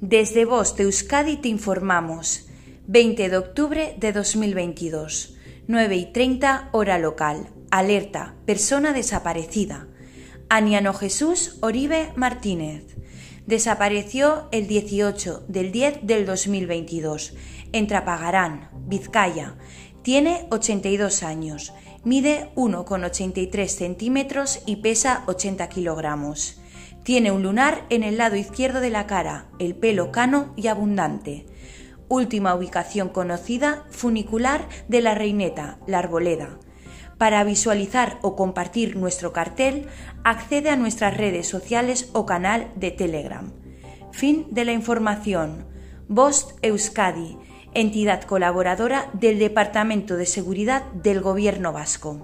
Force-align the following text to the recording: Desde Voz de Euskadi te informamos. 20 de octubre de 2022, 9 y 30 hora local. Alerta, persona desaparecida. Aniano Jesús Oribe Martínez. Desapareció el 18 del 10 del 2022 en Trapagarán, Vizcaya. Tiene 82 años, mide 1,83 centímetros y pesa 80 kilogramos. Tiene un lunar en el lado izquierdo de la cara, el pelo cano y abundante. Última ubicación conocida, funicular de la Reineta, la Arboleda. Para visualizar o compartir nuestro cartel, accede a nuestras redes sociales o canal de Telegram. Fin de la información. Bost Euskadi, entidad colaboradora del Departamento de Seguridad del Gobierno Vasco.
Desde 0.00 0.44
Voz 0.44 0.76
de 0.76 0.84
Euskadi 0.84 1.38
te 1.38 1.48
informamos. 1.48 2.46
20 2.86 3.28
de 3.30 3.36
octubre 3.36 3.96
de 3.98 4.12
2022, 4.12 5.34
9 5.66 5.96
y 5.96 6.12
30 6.12 6.68
hora 6.70 7.00
local. 7.00 7.48
Alerta, 7.72 8.36
persona 8.46 8.92
desaparecida. 8.92 9.88
Aniano 10.48 10.94
Jesús 10.94 11.58
Oribe 11.62 12.12
Martínez. 12.14 12.96
Desapareció 13.46 14.46
el 14.52 14.68
18 14.68 15.44
del 15.48 15.72
10 15.72 16.06
del 16.06 16.26
2022 16.26 17.34
en 17.72 17.88
Trapagarán, 17.88 18.70
Vizcaya. 18.86 19.56
Tiene 20.02 20.46
82 20.50 21.24
años, 21.24 21.72
mide 22.04 22.52
1,83 22.54 23.66
centímetros 23.66 24.60
y 24.64 24.76
pesa 24.76 25.24
80 25.26 25.68
kilogramos. 25.68 26.60
Tiene 27.02 27.32
un 27.32 27.42
lunar 27.42 27.84
en 27.90 28.02
el 28.02 28.18
lado 28.18 28.36
izquierdo 28.36 28.80
de 28.80 28.90
la 28.90 29.06
cara, 29.06 29.46
el 29.58 29.74
pelo 29.74 30.12
cano 30.12 30.52
y 30.56 30.66
abundante. 30.66 31.46
Última 32.08 32.54
ubicación 32.54 33.08
conocida, 33.08 33.84
funicular 33.90 34.68
de 34.88 35.00
la 35.00 35.14
Reineta, 35.14 35.78
la 35.86 35.98
Arboleda. 35.98 36.58
Para 37.18 37.42
visualizar 37.42 38.18
o 38.22 38.36
compartir 38.36 38.96
nuestro 38.96 39.32
cartel, 39.32 39.86
accede 40.22 40.70
a 40.70 40.76
nuestras 40.76 41.16
redes 41.16 41.48
sociales 41.48 42.10
o 42.12 42.26
canal 42.26 42.70
de 42.76 42.92
Telegram. 42.92 43.52
Fin 44.12 44.46
de 44.50 44.64
la 44.64 44.72
información. 44.72 45.66
Bost 46.08 46.52
Euskadi, 46.62 47.36
entidad 47.74 48.22
colaboradora 48.22 49.10
del 49.12 49.38
Departamento 49.38 50.16
de 50.16 50.26
Seguridad 50.26 50.84
del 50.92 51.20
Gobierno 51.20 51.72
Vasco. 51.72 52.20